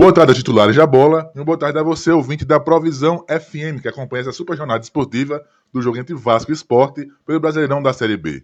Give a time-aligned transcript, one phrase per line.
[0.00, 3.82] boa tarde titulares da bola e uma boa tarde a você, ouvinte da Provisão FM,
[3.82, 7.92] que acompanha essa super jornada esportiva do jogo entre Vasco e Esporte pelo Brasileirão da
[7.92, 8.42] Série B.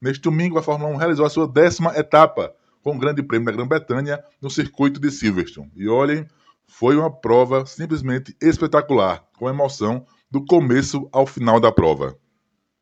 [0.00, 3.52] Neste domingo, a Fórmula 1 realizou a sua décima etapa com o Grande Prêmio da
[3.52, 5.72] Grã-Bretanha no circuito de Silverstone.
[5.74, 6.24] E olhem,
[6.64, 12.16] foi uma prova simplesmente espetacular, com emoção do começo ao final da prova.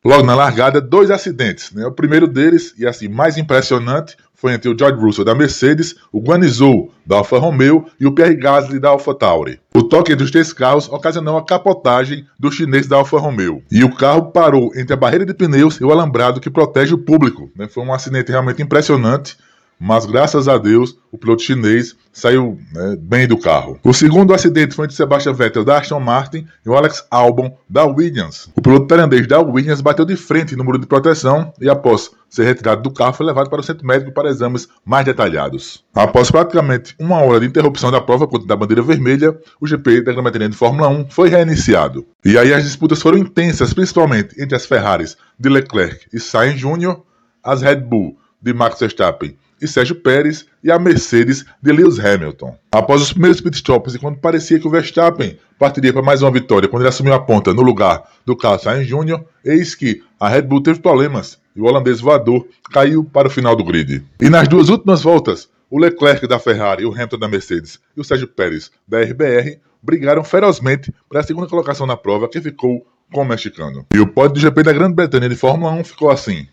[0.05, 1.71] Logo na largada, dois acidentes.
[1.71, 1.85] Né?
[1.85, 6.21] O primeiro deles, e assim mais impressionante, foi entre o George Russell da Mercedes, o
[6.21, 9.59] Guanizou da Alfa Romeo e o Pierre Gasly da Alfa Tauri.
[9.73, 13.63] O toque entre os três carros ocasionou a capotagem do chinês da Alfa Romeo.
[13.71, 16.99] E o carro parou entre a barreira de pneus e o alambrado que protege o
[16.99, 17.49] público.
[17.55, 17.67] Né?
[17.67, 19.35] Foi um acidente realmente impressionante
[19.79, 23.79] mas graças a Deus o piloto chinês saiu né, bem do carro.
[23.83, 27.85] O segundo acidente foi entre Sebastian Vettel da Aston Martin e o Alex Albon da
[27.85, 28.49] Williams.
[28.55, 32.43] O piloto tailandês da Williams bateu de frente no muro de proteção e após ser
[32.43, 35.83] retirado do carro foi levado para o centro médico para exames mais detalhados.
[35.93, 40.11] Após praticamente uma hora de interrupção da prova contra da bandeira vermelha, o GP da
[40.11, 42.05] Grã-Bretanha de Fórmula 1 foi reiniciado.
[42.25, 46.97] E aí as disputas foram intensas, principalmente entre as Ferraris de Leclerc e Sainz Jr.,
[47.43, 52.55] as Red Bull de Max Verstappen e Sérgio Pérez e a Mercedes de Lewis Hamilton.
[52.71, 56.69] Após os primeiros pitstops e quando parecia que o Verstappen partiria para mais uma vitória
[56.69, 60.43] quando ele assumiu a ponta no lugar do Carlos Sainz Jr., eis que a Red
[60.43, 64.05] Bull teve problemas e o holandês voador caiu para o final do grid.
[64.21, 68.03] E nas duas últimas voltas, o Leclerc da Ferrari, o Hamilton da Mercedes e o
[68.03, 73.21] Sérgio Pérez da RBR brigaram ferozmente para a segunda colocação na prova que ficou com
[73.21, 73.85] o mexicano.
[73.93, 76.47] E o pódio do GP da Grã-Bretanha de Fórmula 1 ficou assim: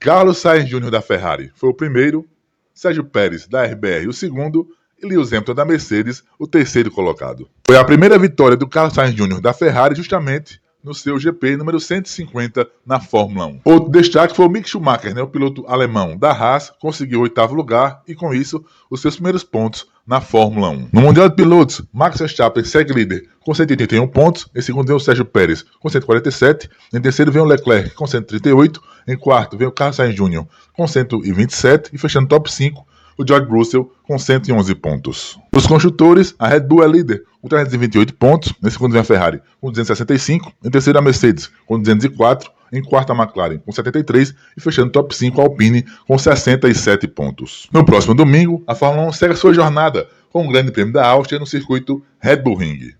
[0.00, 0.90] Carlos Sainz Jr.
[0.90, 2.24] da Ferrari foi o primeiro,
[2.72, 4.68] Sérgio Pérez, da RBR, o segundo,
[5.02, 7.48] e Lewis Hamilton, da Mercedes, o terceiro colocado.
[7.66, 9.40] Foi a primeira vitória do Carlos Sainz Jr.
[9.40, 13.60] da Ferrari, justamente no seu GP número 150 na Fórmula 1.
[13.64, 17.54] Outro destaque foi o Mick Schumacher, né, o piloto alemão da Haas, conseguiu o oitavo
[17.54, 20.88] lugar e, com isso, os seus primeiros pontos na Fórmula 1.
[20.92, 25.00] No Mundial de Pilotos, Max Verstappen segue líder com 181 pontos, em segundo vem o
[25.00, 29.72] Sérgio Pérez com 147, em terceiro vem o Leclerc com 138, em quarto vem o
[29.72, 30.44] Carlos Sainz Jr.
[30.72, 32.86] com 127 e fechando top 5
[33.18, 35.38] o George Russell com 111 pontos.
[35.52, 39.40] Nos construtores, a Red Bull é líder com 328 pontos, em segundo vem a Ferrari
[39.60, 44.60] com 265, em terceiro a Mercedes com 204, em quarto a McLaren com 73 e
[44.60, 47.68] fechando top 5 a Alpine com 67 pontos.
[47.72, 51.38] No próximo domingo, a Fórmula 1 segue sua jornada com o Grande Prêmio da Áustria
[51.38, 52.92] no circuito Red Bull Ring.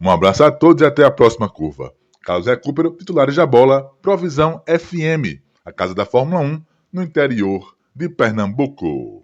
[0.00, 1.92] Um abraço a todos e até a próxima curva.
[2.22, 6.62] Carlos Recupero, titulares da bola, Provisão FM, a casa da Fórmula 1
[6.92, 9.23] no interior de Pernambuco.